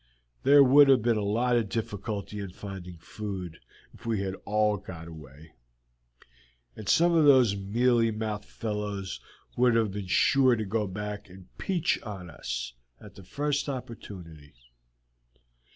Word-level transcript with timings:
There 0.41 0.63
would 0.63 0.87
have 0.87 1.03
been 1.03 1.15
a 1.15 1.21
lot 1.23 1.55
of 1.57 1.69
difficulty 1.69 2.39
in 2.39 2.49
finding 2.49 2.97
food 2.97 3.59
if 3.93 4.03
we 4.03 4.21
had 4.21 4.33
all 4.45 4.77
got 4.77 5.07
away, 5.07 5.53
and 6.75 6.89
some 6.89 7.13
of 7.13 7.25
those 7.25 7.55
mealy 7.55 8.09
mouthed 8.09 8.45
fellows 8.45 9.19
would 9.55 9.75
have 9.75 9.91
been 9.91 10.07
sure 10.07 10.55
to 10.55 10.65
go 10.65 10.87
back 10.87 11.29
and 11.29 11.55
peach 11.59 12.01
on 12.01 12.31
us 12.31 12.73
at 12.99 13.13
the 13.13 13.23
first 13.23 13.69
opportunity. 13.69 14.55